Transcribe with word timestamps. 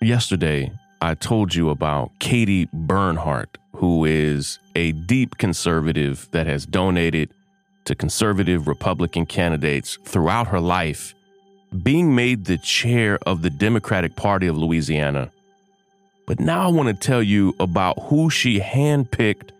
Yesterday, 0.00 0.70
I 1.02 1.14
told 1.14 1.56
you 1.56 1.70
about 1.70 2.12
Katie 2.20 2.68
Bernhardt, 2.72 3.58
who 3.72 4.04
is 4.04 4.60
a 4.76 4.92
deep 4.92 5.38
conservative 5.38 6.28
that 6.30 6.46
has 6.46 6.66
donated 6.66 7.30
to 7.84 7.96
conservative 7.96 8.68
Republican 8.68 9.26
candidates 9.26 9.98
throughout 10.04 10.46
her 10.46 10.60
life, 10.60 11.14
being 11.82 12.14
made 12.14 12.44
the 12.44 12.58
chair 12.58 13.18
of 13.26 13.42
the 13.42 13.50
Democratic 13.50 14.14
Party 14.14 14.46
of 14.46 14.56
Louisiana. 14.56 15.32
But 16.26 16.38
now 16.38 16.68
I 16.68 16.70
want 16.70 16.88
to 16.88 16.94
tell 16.94 17.22
you 17.22 17.56
about 17.58 17.98
who 18.04 18.30
she 18.30 18.60
handpicked 18.60 19.50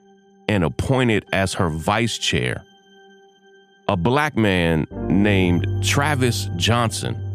and 0.48 0.62
appointed 0.62 1.24
as 1.32 1.54
her 1.54 1.68
vice 1.68 2.16
chair 2.16 2.64
a 3.88 3.96
black 3.96 4.36
man 4.36 4.86
named 5.08 5.66
Travis 5.82 6.50
Johnson 6.56 7.27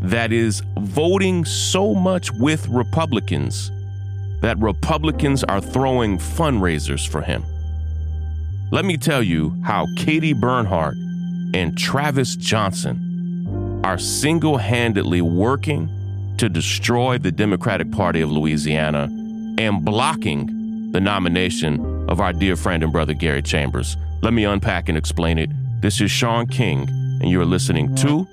that 0.00 0.32
is 0.32 0.62
voting 0.78 1.44
so 1.44 1.94
much 1.94 2.32
with 2.32 2.66
Republicans 2.68 3.70
that 4.40 4.58
Republicans 4.58 5.44
are 5.44 5.60
throwing 5.60 6.18
fundraisers 6.18 7.06
for 7.06 7.20
him. 7.20 7.44
Let 8.72 8.84
me 8.84 8.96
tell 8.96 9.22
you 9.22 9.56
how 9.64 9.86
Katie 9.96 10.32
Bernhardt 10.32 10.96
and 11.52 11.76
Travis 11.76 12.36
Johnson 12.36 13.80
are 13.84 13.98
single 13.98 14.58
handedly 14.58 15.20
working 15.20 15.88
to 16.38 16.48
destroy 16.48 17.18
the 17.18 17.32
Democratic 17.32 17.90
Party 17.90 18.20
of 18.20 18.30
Louisiana 18.30 19.08
and 19.58 19.84
blocking 19.84 20.90
the 20.92 21.00
nomination 21.00 22.08
of 22.08 22.20
our 22.20 22.32
dear 22.32 22.56
friend 22.56 22.82
and 22.82 22.92
brother 22.92 23.12
Gary 23.12 23.42
Chambers. 23.42 23.96
Let 24.22 24.32
me 24.32 24.44
unpack 24.44 24.88
and 24.88 24.96
explain 24.96 25.38
it. 25.38 25.50
This 25.82 26.00
is 26.00 26.10
Shaun 26.10 26.46
King, 26.46 26.88
and 27.20 27.30
you're 27.30 27.44
listening 27.44 27.94
to 27.96 28.26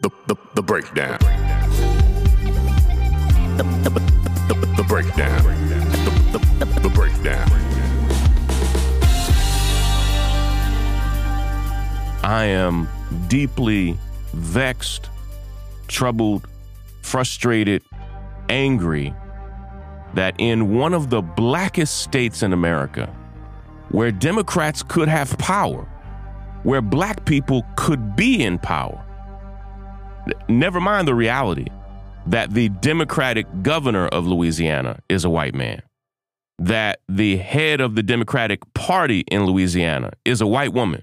the, 0.00 0.10
the, 0.26 0.36
the 0.54 0.62
breakdown. 0.62 1.18
The, 3.56 3.64
the, 3.82 3.90
the, 4.48 4.66
the 4.76 4.84
breakdown. 4.84 5.42
The, 5.42 6.38
the, 6.38 6.64
the, 6.64 6.80
the 6.80 6.88
breakdown. 6.88 7.48
I 12.22 12.44
am 12.44 12.88
deeply 13.28 13.98
vexed, 14.32 15.10
troubled, 15.88 16.46
frustrated, 17.02 17.82
angry 18.48 19.14
that 20.14 20.34
in 20.38 20.74
one 20.74 20.94
of 20.94 21.10
the 21.10 21.22
blackest 21.22 21.98
states 21.98 22.42
in 22.42 22.52
America, 22.52 23.06
where 23.90 24.10
Democrats 24.10 24.82
could 24.82 25.08
have 25.08 25.36
power, 25.38 25.82
where 26.62 26.82
black 26.82 27.24
people 27.24 27.64
could 27.76 28.16
be 28.16 28.42
in 28.42 28.58
power, 28.58 29.04
Never 30.48 30.80
mind 30.80 31.08
the 31.08 31.14
reality 31.14 31.66
that 32.26 32.52
the 32.52 32.68
Democratic 32.68 33.46
governor 33.62 34.06
of 34.08 34.26
Louisiana 34.26 35.00
is 35.08 35.24
a 35.24 35.30
white 35.30 35.54
man, 35.54 35.82
that 36.58 37.00
the 37.08 37.38
head 37.38 37.80
of 37.80 37.94
the 37.94 38.02
Democratic 38.02 38.60
Party 38.74 39.20
in 39.30 39.46
Louisiana 39.46 40.12
is 40.24 40.40
a 40.40 40.46
white 40.46 40.72
woman. 40.72 41.02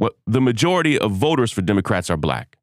Well, 0.00 0.12
the 0.26 0.40
majority 0.40 0.98
of 0.98 1.12
voters 1.12 1.52
for 1.52 1.62
Democrats 1.62 2.08
are 2.08 2.16
black, 2.16 2.56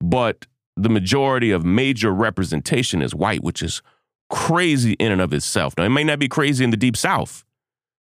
but 0.00 0.46
the 0.76 0.90
majority 0.90 1.50
of 1.50 1.64
major 1.64 2.12
representation 2.12 3.02
is 3.02 3.14
white, 3.14 3.42
which 3.42 3.62
is 3.62 3.82
crazy 4.28 4.92
in 4.94 5.10
and 5.10 5.20
of 5.20 5.32
itself. 5.32 5.74
Now, 5.76 5.84
it 5.84 5.90
may 5.90 6.04
not 6.04 6.18
be 6.18 6.28
crazy 6.28 6.62
in 6.62 6.70
the 6.70 6.76
deep 6.76 6.96
south 6.96 7.44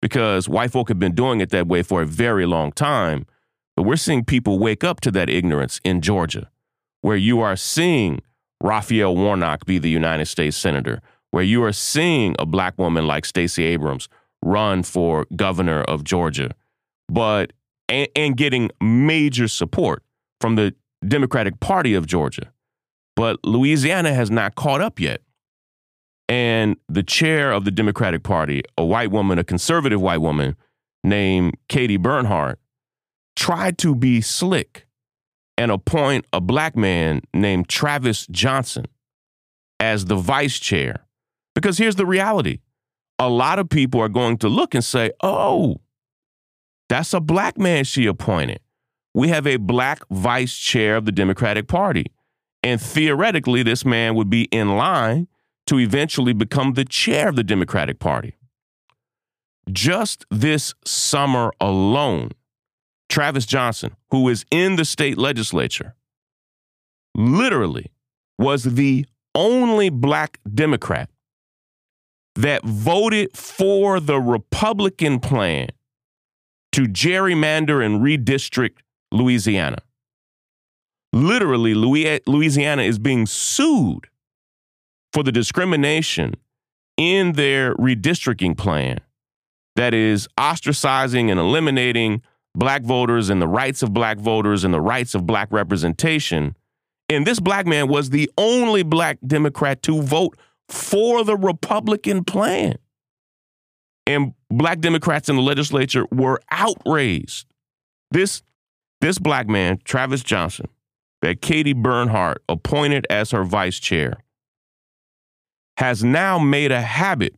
because 0.01 0.49
white 0.49 0.71
folk 0.71 0.89
have 0.89 0.99
been 0.99 1.15
doing 1.15 1.41
it 1.41 1.49
that 1.49 1.67
way 1.67 1.81
for 1.81 2.01
a 2.01 2.05
very 2.05 2.45
long 2.45 2.71
time, 2.71 3.25
but 3.75 3.83
we're 3.83 3.95
seeing 3.95 4.25
people 4.25 4.59
wake 4.59 4.83
up 4.83 5.01
to 5.01 5.11
that 5.11 5.29
ignorance 5.29 5.79
in 5.83 6.01
Georgia 6.01 6.50
where 7.01 7.17
you 7.17 7.41
are 7.41 7.55
seeing 7.55 8.21
Raphael 8.61 9.15
Warnock 9.15 9.65
be 9.65 9.77
the 9.79 9.89
United 9.89 10.25
States 10.25 10.55
Senator, 10.55 11.01
where 11.31 11.43
you 11.43 11.63
are 11.63 11.73
seeing 11.73 12.35
a 12.39 12.45
black 12.45 12.77
woman 12.77 13.07
like 13.07 13.25
Stacey 13.25 13.63
Abrams 13.63 14.07
run 14.43 14.83
for 14.83 15.25
governor 15.35 15.81
of 15.81 16.03
Georgia, 16.03 16.51
but 17.09 17.53
and, 17.89 18.07
and 18.15 18.37
getting 18.37 18.69
major 18.81 19.47
support 19.47 20.03
from 20.39 20.55
the 20.55 20.73
Democratic 21.07 21.59
Party 21.59 21.93
of 21.93 22.05
Georgia. 22.05 22.51
But 23.15 23.39
Louisiana 23.43 24.13
has 24.13 24.31
not 24.31 24.55
caught 24.55 24.81
up 24.81 24.99
yet. 24.99 25.21
And 26.29 26.77
the 26.87 27.03
chair 27.03 27.51
of 27.51 27.65
the 27.65 27.71
Democratic 27.71 28.23
Party, 28.23 28.63
a 28.77 28.85
white 28.85 29.11
woman, 29.11 29.37
a 29.37 29.43
conservative 29.43 29.99
white 29.99 30.21
woman 30.21 30.55
named 31.03 31.57
Katie 31.67 31.97
Bernhardt, 31.97 32.57
tried 33.35 33.77
to 33.79 33.95
be 33.95 34.21
slick 34.21 34.87
and 35.61 35.71
appoint 35.71 36.25
a 36.33 36.41
black 36.41 36.75
man 36.75 37.21
named 37.35 37.69
Travis 37.69 38.25
Johnson 38.31 38.85
as 39.79 40.05
the 40.05 40.15
vice 40.15 40.57
chair. 40.57 41.05
Because 41.53 41.77
here's 41.77 41.97
the 41.97 42.05
reality 42.05 42.61
a 43.19 43.29
lot 43.29 43.59
of 43.59 43.69
people 43.69 44.01
are 44.01 44.09
going 44.09 44.39
to 44.39 44.49
look 44.49 44.73
and 44.73 44.83
say, 44.83 45.11
oh, 45.21 45.75
that's 46.89 47.13
a 47.13 47.19
black 47.19 47.59
man 47.59 47.83
she 47.83 48.07
appointed. 48.07 48.59
We 49.13 49.27
have 49.27 49.45
a 49.45 49.57
black 49.57 50.01
vice 50.09 50.57
chair 50.57 50.95
of 50.95 51.05
the 51.05 51.11
Democratic 51.11 51.67
Party. 51.67 52.07
And 52.63 52.81
theoretically, 52.81 53.61
this 53.61 53.85
man 53.85 54.15
would 54.15 54.31
be 54.31 54.45
in 54.45 54.77
line 54.77 55.27
to 55.67 55.77
eventually 55.77 56.33
become 56.33 56.73
the 56.73 56.85
chair 56.85 57.29
of 57.29 57.35
the 57.35 57.43
Democratic 57.43 57.99
Party. 57.99 58.33
Just 59.71 60.25
this 60.31 60.73
summer 60.85 61.53
alone, 61.61 62.31
Travis 63.11 63.45
Johnson, 63.45 63.95
who 64.09 64.29
is 64.29 64.45
in 64.49 64.77
the 64.77 64.85
state 64.85 65.17
legislature, 65.17 65.95
literally 67.13 67.91
was 68.39 68.63
the 68.63 69.05
only 69.35 69.89
black 69.89 70.39
Democrat 70.51 71.09
that 72.35 72.63
voted 72.63 73.35
for 73.37 73.99
the 73.99 74.19
Republican 74.19 75.19
plan 75.19 75.67
to 76.71 76.83
gerrymander 76.83 77.85
and 77.85 78.01
redistrict 78.01 78.77
Louisiana. 79.11 79.79
Literally, 81.11 81.73
Louisiana 81.73 82.83
is 82.83 82.97
being 82.97 83.25
sued 83.25 84.07
for 85.11 85.21
the 85.21 85.33
discrimination 85.33 86.35
in 86.95 87.33
their 87.33 87.75
redistricting 87.75 88.57
plan 88.57 88.99
that 89.75 89.93
is 89.93 90.29
ostracizing 90.37 91.29
and 91.29 91.37
eliminating 91.37 92.21
black 92.55 92.83
voters 92.83 93.29
and 93.29 93.41
the 93.41 93.47
rights 93.47 93.81
of 93.81 93.93
black 93.93 94.17
voters 94.17 94.63
and 94.63 94.73
the 94.73 94.81
rights 94.81 95.15
of 95.15 95.25
black 95.25 95.51
representation. 95.51 96.55
And 97.09 97.25
this 97.25 97.39
black 97.39 97.65
man 97.65 97.87
was 97.87 98.09
the 98.09 98.29
only 98.37 98.83
black 98.83 99.17
Democrat 99.25 99.81
to 99.83 100.01
vote 100.01 100.37
for 100.67 101.23
the 101.23 101.35
Republican 101.35 102.23
plan. 102.23 102.75
And 104.07 104.33
black 104.49 104.79
Democrats 104.79 105.29
in 105.29 105.35
the 105.35 105.41
legislature 105.41 106.05
were 106.11 106.41
outraged. 106.49 107.47
This, 108.11 108.41
this 108.99 109.19
black 109.19 109.47
man, 109.47 109.79
Travis 109.83 110.23
Johnson, 110.23 110.67
that 111.21 111.41
Katie 111.41 111.73
Bernhardt 111.73 112.41
appointed 112.49 113.05
as 113.09 113.31
her 113.31 113.43
vice 113.43 113.79
chair, 113.79 114.17
has 115.77 116.03
now 116.03 116.39
made 116.39 116.71
a 116.71 116.81
habit 116.81 117.35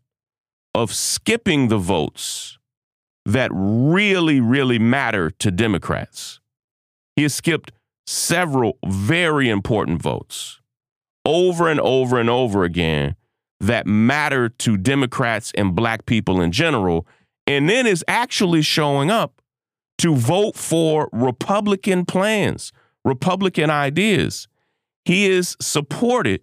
of 0.74 0.94
skipping 0.94 1.68
the 1.68 1.78
votes 1.78 2.58
that 3.26 3.52
really, 3.54 4.40
really 4.42 4.80
matter 4.80 5.32
to 5.32 5.52
Democrats. 5.52 6.40
He 7.16 7.24
has 7.24 7.34
skipped 7.34 7.72
several 8.06 8.78
very 8.86 9.50
important 9.50 10.02
votes 10.02 10.60
over 11.26 11.70
and 11.70 11.80
over 11.80 12.20
and 12.20 12.30
over 12.30 12.64
again 12.64 13.16
that 13.60 13.88
matter 13.88 14.50
to 14.50 14.76
Democrats 14.76 15.52
and 15.56 15.74
black 15.74 16.06
people 16.06 16.42
in 16.42 16.52
general, 16.52 17.08
and 17.48 17.70
then 17.70 17.88
is 17.88 18.04
actually 18.10 18.62
showing 18.62 19.10
up 19.10 19.42
to 19.98 20.16
vote 20.16 20.56
for 20.56 21.10
Republican 21.14 22.04
plans, 22.04 22.74
Republican 23.06 23.70
ideas. 23.70 24.50
He 25.06 25.28
is 25.28 25.56
supported 25.62 26.42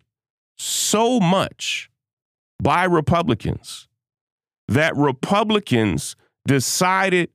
so 0.57 1.21
much 1.21 1.91
by 2.63 2.85
Republicans 2.85 3.89
that 4.69 4.97
Republicans 4.97 6.17
decided 6.47 7.31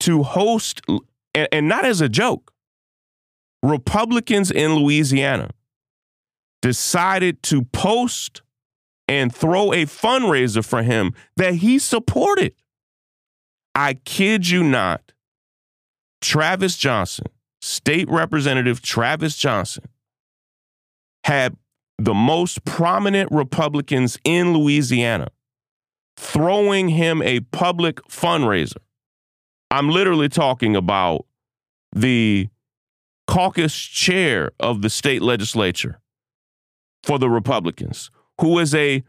to 0.00 0.22
host, 0.22 0.80
and, 1.34 1.48
and 1.52 1.68
not 1.68 1.84
as 1.84 2.00
a 2.00 2.08
joke, 2.08 2.52
Republicans 3.62 4.50
in 4.50 4.74
Louisiana 4.74 5.50
decided 6.62 7.42
to 7.44 7.62
post 7.64 8.42
and 9.06 9.34
throw 9.34 9.72
a 9.72 9.86
fundraiser 9.86 10.64
for 10.64 10.82
him 10.82 11.12
that 11.36 11.54
he 11.54 11.78
supported. 11.78 12.54
I 13.74 13.94
kid 13.94 14.48
you 14.48 14.62
not. 14.62 15.12
Travis 16.20 16.76
Johnson, 16.76 17.26
State 17.60 18.08
Representative 18.10 18.82
Travis 18.82 19.36
Johnson, 19.36 19.84
had 21.24 21.56
the 21.98 22.14
most 22.14 22.64
prominent 22.64 23.30
Republicans 23.32 24.18
in 24.24 24.52
Louisiana 24.52 25.28
throwing 26.18 26.88
him 26.88 27.22
a 27.22 27.38
public 27.40 28.02
fundraiser. 28.08 28.78
I'm 29.70 29.88
literally 29.88 30.28
talking 30.28 30.74
about 30.74 31.26
the 31.94 32.48
caucus 33.28 33.74
chair 33.76 34.50
of 34.58 34.82
the 34.82 34.90
state 34.90 35.22
legislature 35.22 36.00
for 37.04 37.20
the 37.20 37.30
Republicans, 37.30 38.10
who 38.40 38.58
is 38.58 38.74
a 38.74 39.04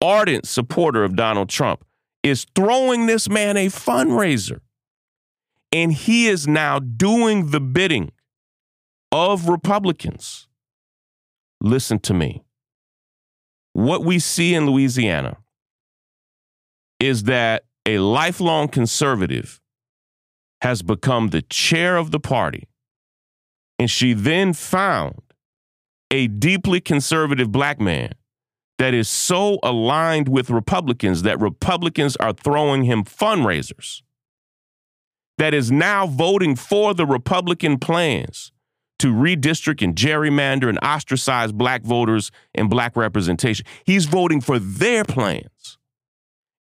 ardent 0.00 0.46
supporter 0.46 1.02
of 1.02 1.16
Donald 1.16 1.48
Trump, 1.48 1.84
is 2.22 2.46
throwing 2.54 3.06
this 3.06 3.28
man 3.28 3.56
a 3.56 3.66
fundraiser. 3.66 4.60
And 5.72 5.92
he 5.92 6.28
is 6.28 6.46
now 6.46 6.78
doing 6.78 7.50
the 7.50 7.60
bidding 7.60 8.12
of 9.10 9.48
Republicans. 9.48 10.46
Listen 11.60 11.98
to 11.98 12.14
me. 12.14 12.44
What 13.72 14.04
we 14.04 14.20
see 14.20 14.54
in 14.54 14.66
Louisiana 14.66 15.38
is 17.00 17.24
that 17.24 17.64
a 17.86 17.98
lifelong 17.98 18.68
conservative 18.68 19.60
has 20.60 20.82
become 20.82 21.28
the 21.28 21.42
chair 21.42 21.96
of 21.96 22.10
the 22.10 22.20
party. 22.20 22.68
And 23.78 23.90
she 23.90 24.12
then 24.12 24.52
found 24.52 25.22
a 26.10 26.26
deeply 26.26 26.80
conservative 26.80 27.52
black 27.52 27.80
man 27.80 28.12
that 28.78 28.94
is 28.94 29.08
so 29.08 29.58
aligned 29.62 30.28
with 30.28 30.50
Republicans 30.50 31.22
that 31.22 31.40
Republicans 31.40 32.16
are 32.16 32.32
throwing 32.32 32.84
him 32.84 33.04
fundraisers, 33.04 34.02
that 35.36 35.54
is 35.54 35.70
now 35.70 36.06
voting 36.06 36.56
for 36.56 36.94
the 36.94 37.06
Republican 37.06 37.78
plans 37.78 38.52
to 38.98 39.12
redistrict 39.12 39.82
and 39.82 39.94
gerrymander 39.94 40.68
and 40.68 40.78
ostracize 40.82 41.52
black 41.52 41.82
voters 41.82 42.32
and 42.54 42.68
black 42.68 42.96
representation. 42.96 43.64
He's 43.84 44.06
voting 44.06 44.40
for 44.40 44.58
their 44.58 45.04
plans. 45.04 45.77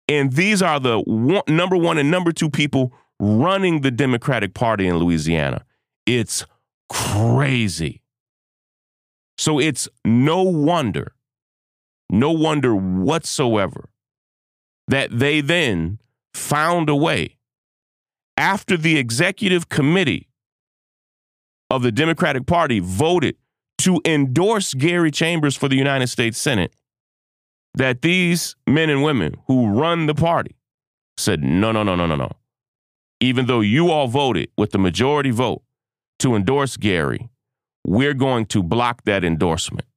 And 0.07 0.33
these 0.33 0.61
are 0.61 0.79
the 0.79 0.99
one, 0.99 1.43
number 1.47 1.75
one 1.75 1.97
and 1.97 2.11
number 2.11 2.31
two 2.31 2.49
people 2.49 2.93
running 3.19 3.81
the 3.81 3.91
Democratic 3.91 4.53
Party 4.53 4.87
in 4.87 4.97
Louisiana. 4.97 5.65
It's 6.05 6.45
crazy. 6.89 8.01
So 9.37 9.59
it's 9.59 9.87
no 10.05 10.43
wonder, 10.43 11.13
no 12.09 12.31
wonder 12.31 12.75
whatsoever 12.75 13.89
that 14.87 15.17
they 15.17 15.41
then 15.41 15.99
found 16.33 16.89
a 16.89 16.95
way 16.95 17.37
after 18.37 18.77
the 18.77 18.97
executive 18.97 19.69
committee 19.69 20.29
of 21.69 21.81
the 21.81 21.91
Democratic 21.91 22.45
Party 22.45 22.79
voted 22.79 23.35
to 23.79 23.99
endorse 24.05 24.73
Gary 24.73 25.11
Chambers 25.11 25.55
for 25.55 25.67
the 25.67 25.75
United 25.75 26.07
States 26.07 26.37
Senate 26.37 26.73
that 27.75 28.01
these 28.01 28.55
men 28.67 28.89
and 28.89 29.03
women 29.03 29.35
who 29.47 29.67
run 29.67 30.05
the 30.05 30.15
party 30.15 30.55
said, 31.17 31.43
no, 31.43 31.71
no, 31.71 31.83
no, 31.83 31.95
no, 31.95 32.05
no, 32.05 32.15
no. 32.15 32.31
Even 33.19 33.45
though 33.45 33.61
you 33.61 33.91
all 33.91 34.07
voted 34.07 34.49
with 34.57 34.71
the 34.71 34.77
majority 34.77 35.31
vote 35.31 35.61
to 36.19 36.35
endorse 36.35 36.77
Gary, 36.77 37.29
we're 37.85 38.13
going 38.13 38.45
to 38.47 38.63
block 38.63 39.03
that 39.05 39.23
endorsement. 39.23 39.87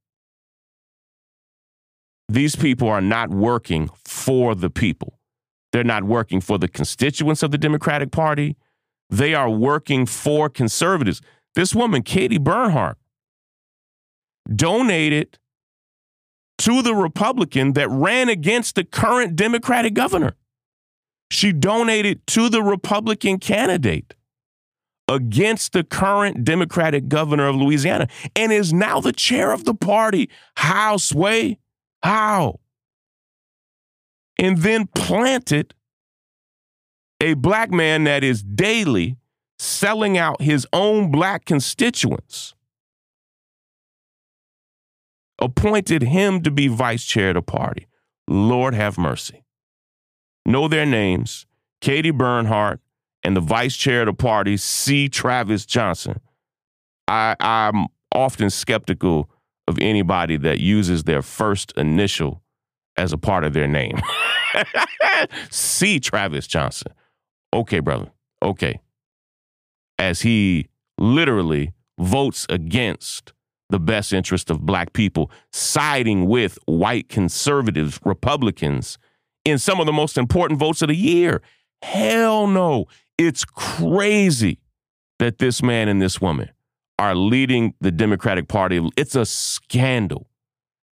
These 2.28 2.56
people 2.56 2.88
are 2.88 3.00
not 3.00 3.30
working 3.30 3.90
for 4.04 4.54
the 4.54 4.70
people. 4.70 5.18
They're 5.72 5.84
not 5.84 6.04
working 6.04 6.40
for 6.40 6.58
the 6.58 6.68
constituents 6.68 7.42
of 7.42 7.50
the 7.50 7.58
Democratic 7.58 8.10
Party. 8.10 8.56
They 9.10 9.34
are 9.34 9.50
working 9.50 10.04
for 10.06 10.48
conservatives. 10.48 11.20
This 11.54 11.74
woman, 11.74 12.02
Katie 12.02 12.38
Bernhardt, 12.38 12.98
donated 14.54 15.38
to 16.58 16.82
the 16.82 16.94
Republican 16.94 17.72
that 17.74 17.88
ran 17.88 18.28
against 18.28 18.74
the 18.74 18.84
current 18.84 19.36
Democratic 19.36 19.94
governor. 19.94 20.34
She 21.30 21.52
donated 21.52 22.26
to 22.28 22.48
the 22.48 22.62
Republican 22.62 23.38
candidate 23.38 24.14
against 25.08 25.72
the 25.72 25.84
current 25.84 26.44
Democratic 26.44 27.08
governor 27.08 27.48
of 27.48 27.56
Louisiana 27.56 28.08
and 28.36 28.52
is 28.52 28.72
now 28.72 29.00
the 29.00 29.12
chair 29.12 29.52
of 29.52 29.64
the 29.64 29.74
party. 29.74 30.28
How, 30.56 30.96
Sway? 30.96 31.58
How? 32.02 32.60
And 34.38 34.58
then 34.58 34.86
planted 34.94 35.74
a 37.20 37.34
black 37.34 37.70
man 37.70 38.04
that 38.04 38.22
is 38.22 38.42
daily 38.42 39.16
selling 39.58 40.16
out 40.16 40.40
his 40.40 40.66
own 40.72 41.10
black 41.10 41.44
constituents, 41.44 42.54
appointed 45.40 46.02
him 46.02 46.42
to 46.42 46.50
be 46.50 46.68
vice 46.68 47.04
chair 47.04 47.30
of 47.30 47.34
the 47.34 47.42
party. 47.42 47.86
Lord 48.28 48.74
have 48.74 48.98
mercy. 48.98 49.44
Know 50.44 50.68
their 50.68 50.86
names 50.86 51.46
Katie 51.80 52.10
Bernhardt 52.10 52.80
and 53.22 53.36
the 53.36 53.40
vice 53.40 53.76
chair 53.76 54.02
of 54.02 54.06
the 54.06 54.12
party, 54.12 54.56
C. 54.56 55.08
Travis 55.08 55.64
Johnson. 55.66 56.20
I, 57.06 57.36
I'm 57.40 57.86
often 58.14 58.50
skeptical 58.50 59.30
of 59.66 59.78
anybody 59.78 60.36
that 60.38 60.60
uses 60.60 61.04
their 61.04 61.22
first 61.22 61.72
initial 61.76 62.42
as 62.96 63.12
a 63.12 63.18
part 63.18 63.44
of 63.44 63.52
their 63.52 63.68
name. 63.68 64.00
C. 65.50 66.00
Travis 66.00 66.46
Johnson. 66.46 66.92
Okay, 67.52 67.80
brother. 67.80 68.10
Okay 68.42 68.80
as 69.98 70.22
he 70.22 70.68
literally 70.98 71.72
votes 71.98 72.46
against 72.48 73.32
the 73.70 73.78
best 73.78 74.12
interest 74.12 74.50
of 74.50 74.60
black 74.60 74.92
people, 74.92 75.30
siding 75.52 76.26
with 76.26 76.58
white 76.66 77.08
conservatives, 77.08 77.98
Republicans 78.04 78.98
in 79.44 79.58
some 79.58 79.80
of 79.80 79.86
the 79.86 79.92
most 79.92 80.18
important 80.18 80.58
votes 80.58 80.82
of 80.82 80.88
the 80.88 80.96
year. 80.96 81.42
Hell 81.82 82.46
no. 82.46 82.86
It's 83.16 83.44
crazy 83.44 84.60
that 85.18 85.38
this 85.38 85.62
man 85.62 85.88
and 85.88 86.00
this 86.00 86.20
woman 86.20 86.50
are 86.98 87.14
leading 87.14 87.74
the 87.80 87.90
Democratic 87.90 88.48
Party. 88.48 88.86
It's 88.96 89.14
a 89.14 89.26
scandal 89.26 90.28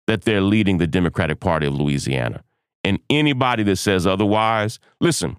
that 0.07 0.23
they're 0.23 0.41
leading 0.41 0.77
the 0.77 0.87
Democratic 0.87 1.39
Party 1.39 1.67
of 1.67 1.73
Louisiana. 1.73 2.43
And 2.83 2.99
anybody 3.09 3.63
that 3.63 3.77
says 3.77 4.05
otherwise, 4.05 4.79
listen, 5.01 5.37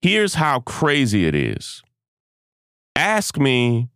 here's 0.00 0.34
how 0.34 0.60
crazy 0.60 1.26
it 1.26 1.34
is 1.34 1.82
Ask 2.98 3.38
me 3.38 3.90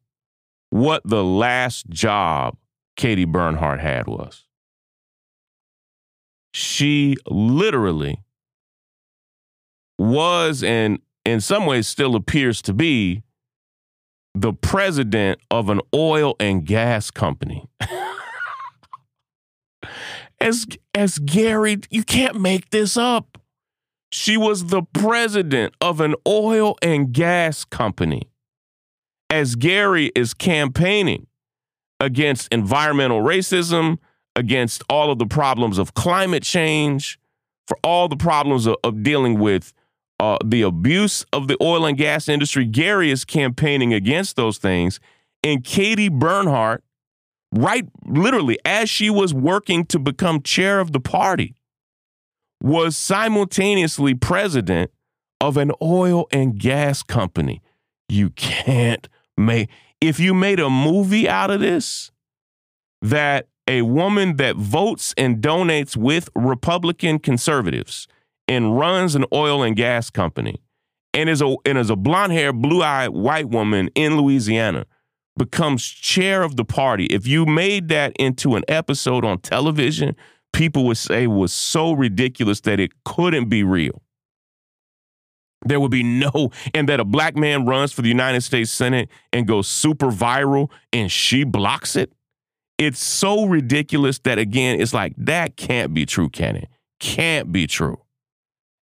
what 0.73 1.03
the 1.05 1.23
last 1.23 1.91
job 1.91 2.57
Katie 2.97 3.27
Bernhardt 3.27 3.81
had 3.81 4.07
was. 4.07 4.47
She 6.55 7.15
literally 7.27 8.23
was 9.99 10.63
and 10.63 10.99
in 11.27 11.43
some 11.43 11.67
ways 11.67 11.87
still 11.87 12.17
appears 12.17 12.63
to 12.63 12.73
be 12.73 13.23
the 14.35 14.55
president 14.55 15.41
of 15.51 15.69
an 15.69 15.83
oil 15.95 16.37
and 16.41 16.65
gas 16.65 17.11
company. 17.11 17.69
as 20.41 20.67
as 20.95 21.19
Gary, 21.19 21.81
you 21.91 22.03
can't 22.03 22.41
make 22.41 22.71
this 22.71 22.97
up. 22.97 23.37
She 24.11 24.39
was 24.39 24.67
the 24.67 24.83
president 24.83 25.75
of 25.83 26.01
an 26.01 26.15
oil 26.27 26.77
and 26.81 27.13
gas 27.13 27.67
company 27.67 28.32
as 29.33 29.55
Gary 29.55 30.13
is 30.15 30.35
campaigning 30.35 31.27
against 31.99 32.53
environmental 32.53 33.23
racism, 33.23 33.97
against 34.37 34.85
all 34.91 35.11
of 35.11 35.19
the 35.19 35.27
problems 35.27 35.79
of 35.79 35.95
climate 35.95 36.43
change, 36.43 37.19
for 37.67 37.79
all 37.83 38.09
the 38.09 38.17
problems 38.17 38.67
of, 38.67 38.77
of 38.85 39.03
dealing 39.03 39.39
with 39.39 39.73
uh, 40.21 40.37
the 40.45 40.61
abuse 40.61 41.25
of 41.33 41.49
the 41.49 41.57
oil 41.63 41.87
and 41.87 41.97
gas 41.97 42.29
industry. 42.29 42.67
Gary 42.67 43.11
is 43.11 43.25
campaigning 43.25 43.95
against 43.95 44.37
those 44.37 44.59
things. 44.59 45.01
And 45.43 45.65
Katie 45.65 46.11
Bernhardt, 46.11 46.85
right, 47.53 47.89
literally, 48.05 48.59
as 48.67 48.91
she 48.91 49.09
was 49.09 49.33
working 49.33 49.87
to 49.87 49.99
become 49.99 50.43
chair 50.43 50.79
of 50.79 50.93
the 50.93 51.01
party, 51.01 51.55
was 52.61 52.99
simultaneously 52.99 54.15
president 54.15 54.91
of 55.41 55.57
an 55.57 55.73
oil 55.81 56.27
and 56.31 56.59
gas 56.59 57.03
company. 57.03 57.63
You 58.11 58.29
can't 58.31 59.09
May 59.37 59.69
if 60.01 60.19
you 60.19 60.35
made 60.35 60.59
a 60.59 60.69
movie 60.69 61.29
out 61.29 61.51
of 61.51 61.61
this, 61.61 62.11
that 63.01 63.47
a 63.69 63.83
woman 63.83 64.37
that 64.37 64.57
votes 64.57 65.15
and 65.17 65.41
donates 65.41 65.97
with 65.97 66.29
Republican 66.35 67.19
conservatives 67.21 68.09
and 68.49 68.77
runs 68.77 69.15
an 69.15 69.25
oil 69.33 69.63
and 69.63 69.77
gas 69.77 70.11
company 70.11 70.61
and 71.15 71.29
is 71.29 71.41
a 71.41 71.55
and 71.65 71.79
is 71.79 71.91
a 71.91 71.97
blonde 71.97 72.33
haired, 72.33 72.61
blue 72.61 72.83
eyed 72.83 73.11
white 73.11 73.49
woman 73.49 73.89
in 73.95 74.17
Louisiana 74.17 74.87
becomes 75.39 75.87
chair 75.87 76.43
of 76.43 76.57
the 76.57 76.65
party. 76.65 77.07
If 77.07 77.27
you 77.27 77.47
made 77.47 77.89
that 77.89 78.13
into 78.19 78.57
an 78.57 78.65
episode 78.69 79.25
on 79.25 79.39
television, 79.39 80.17
people 80.53 80.85
would 80.87 80.99
say 80.99 81.27
was 81.27 81.53
so 81.53 81.93
ridiculous 81.93 82.61
that 82.63 82.81
it 82.81 83.05
couldn't 83.05 83.49
be 83.49 83.63
real. 83.63 84.02
There 85.65 85.81
would 85.81 85.91
be 85.91 86.03
no, 86.03 86.51
and 86.75 86.89
that 86.89 87.01
a 87.01 87.05
black 87.05 87.37
man 87.37 87.67
runs 87.67 87.93
for 87.93 88.03
the 88.03 88.09
United 88.09 88.43
States 88.43 88.71
Senate 88.71 89.09
and 89.33 89.47
goes 89.47 89.69
super 89.69 90.11
viral 90.11 90.71
and 90.93 91.11
she 91.11 91.45
blocks 91.45 91.97
it. 91.97 92.13
It's 92.79 93.03
so 93.03 93.47
ridiculous 93.47 94.19
that, 94.21 94.39
again, 94.39 94.81
it's 94.81 94.93
like, 94.93 95.15
that 95.17 95.57
can't 95.57 95.95
be 95.95 96.05
true, 96.05 96.29
can 96.29 96.57
it? 96.57 96.69
Can't 96.99 97.53
be 97.53 97.67
true. 97.67 98.01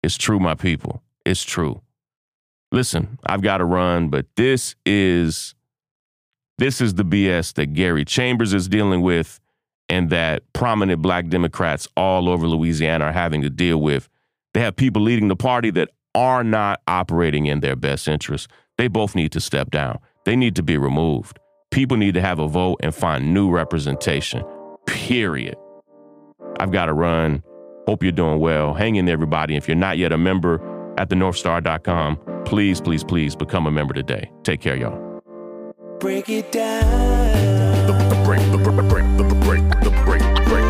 It's 0.03 0.17
true, 0.17 0.39
my 0.39 0.55
people. 0.55 1.03
It's 1.27 1.43
true. 1.43 1.83
Listen, 2.73 3.19
I've 3.27 3.43
got 3.43 3.59
to 3.59 3.65
run, 3.65 4.09
but 4.09 4.27
this 4.37 4.77
is 4.87 5.55
this 6.59 6.81
is 6.81 6.95
the 6.95 7.05
BS 7.05 7.55
that 7.55 7.73
Gary 7.73 8.05
Chambers 8.05 8.53
is 8.53 8.69
dealing 8.69 9.01
with 9.01 9.41
and 9.89 10.11
that 10.11 10.43
prominent 10.53 11.03
black 11.03 11.29
Democrats 11.29 11.89
all 11.97 12.29
over 12.29 12.47
Louisiana 12.47 13.07
are 13.07 13.13
having 13.13 13.43
to 13.43 13.51
deal 13.51 13.81
with. 13.81 14.09
They 14.53 14.61
have 14.61 14.77
people 14.77 15.03
leading 15.03 15.29
the 15.29 15.37
party 15.37 15.71
that 15.71 15.89
are 16.15 16.45
not 16.45 16.81
operating 16.87 17.47
in 17.47 17.61
their 17.61 17.77
best 17.77 18.09
interest. 18.09 18.49
They 18.79 18.89
both 18.89 19.15
need 19.15 19.33
to 19.33 19.41
step 19.41 19.71
down. 19.71 19.99
They 20.25 20.37
need 20.37 20.57
to 20.57 20.63
be 20.63 20.77
removed. 20.77 21.39
People 21.71 21.97
need 21.97 22.15
to 22.15 22.21
have 22.21 22.39
a 22.39 22.49
vote 22.49 22.81
and 22.83 22.95
find 22.95 23.33
new 23.33 23.51
representation. 23.51 24.45
Period. 24.87 25.57
I've 26.59 26.73
got 26.73 26.87
to 26.87 26.93
run. 26.93 27.43
Hope 27.87 28.03
you're 28.03 28.13
doing 28.13 28.41
well. 28.41 28.75
Hang 28.75 28.97
in 28.97 29.07
there, 29.07 29.15
everybody. 29.15 29.57
If 29.57 29.69
you're 29.69 29.77
not 29.77 29.99
yet 29.99 30.13
a 30.13 30.19
member 30.19 30.61
at 30.99 31.09
thenorthstar.com, 31.09 32.19
please, 32.45 32.81
please, 32.81 33.05
please 33.05 33.37
become 33.37 33.67
a 33.67 33.71
member 33.71 33.95
today. 33.95 34.31
Take 34.43 34.61
care, 34.61 34.77
y'all. 34.77 35.23
Break 36.01 36.29
it 36.29 36.51
down. 36.53 37.87
The, 37.87 37.93
the 38.15 38.23
break, 38.25 38.41
the, 38.51 38.59
the 38.59 38.83
break, 38.83 39.05
the, 39.17 39.25
the 39.25 39.35
break, 39.37 39.63
the 39.83 39.91
break, 40.05 40.23
breakdown. 40.47 40.70